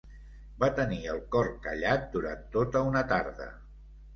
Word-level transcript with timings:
Va 0.63 0.69
tenir 0.79 0.97
el 1.15 1.21
cor 1.35 1.49
callat 1.67 2.09
durant 2.17 2.41
tota 2.59 2.85
una 2.89 3.05
tarda. 3.13 3.53